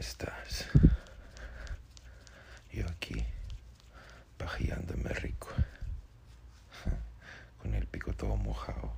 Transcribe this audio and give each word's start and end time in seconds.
estás? 0.00 0.66
Yo 2.72 2.86
aquí, 2.88 3.24
pajeándome 4.38 5.10
rico, 5.10 5.48
con 7.60 7.74
el 7.74 7.86
pico 7.86 8.14
todo 8.14 8.36
mojado. 8.36 8.94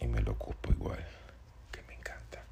Y 0.00 0.06
me 0.06 0.22
lo 0.22 0.32
ocupo 0.32 0.72
igual, 0.72 1.04
que 1.70 1.82
me 1.82 1.94
encanta. 1.94 2.42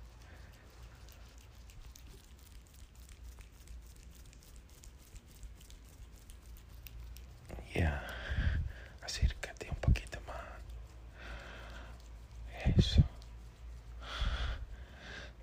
Ya. 7.75 7.81
Yeah. 7.81 8.10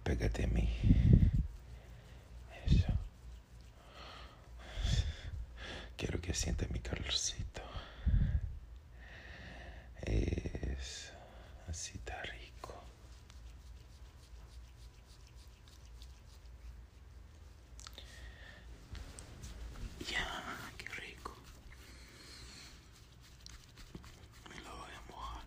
Pégate 0.08 0.46
a 0.46 0.48
mí. 0.48 0.70
Eso. 2.66 2.94
Quiero 5.98 6.22
que 6.22 6.34
sientas 6.34 6.72
mi 6.72 6.80
calorcito. 6.80 7.62
Eso. 10.06 11.12
Así 11.68 11.98
está 11.98 12.22
rico. 12.22 12.74
Ya, 20.10 20.72
qué 20.78 20.88
rico. 20.88 21.36
Me 24.50 24.62
lo 24.62 24.70
voy 24.78 24.92
a 24.92 25.12
mojar. 25.12 25.44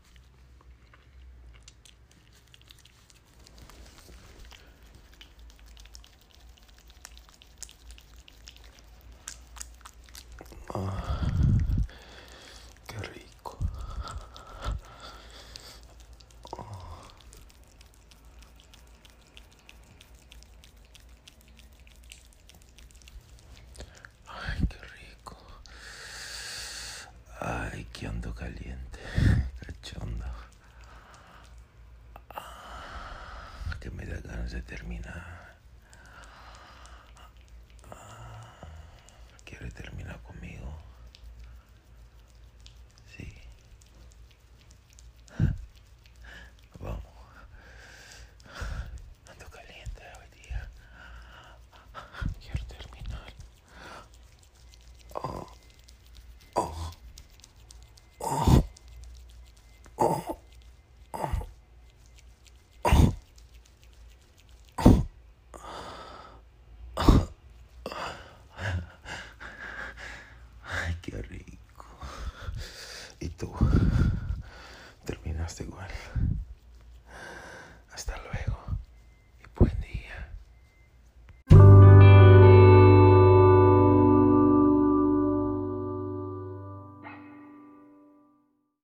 Qué 12.86 12.98
rico. 12.98 13.58
Ay, 24.26 24.66
qué 24.68 24.78
rico. 24.78 25.36
Ay, 27.40 27.86
qué 27.92 28.06
ando 28.06 28.34
caliente. 28.34 29.00
Cachondo. 29.60 30.24
Ah, 32.30 33.76
que 33.80 33.90
me 33.90 34.04
da 34.06 34.20
ganas 34.20 34.52
de 34.52 34.62
terminar. 34.62 35.49
Ay, 73.42 73.79